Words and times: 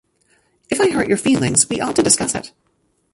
If 0.71 0.81
I 0.81 0.89
hurt 0.89 1.09
your 1.09 1.17
feelings 1.17 1.69
we 1.69 1.79
ought 1.79 1.95
to 1.97 2.01
discuss 2.01 2.33
it. 2.33 2.51